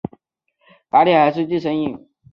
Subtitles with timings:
[0.89, 2.07] 打铁还需自身硬。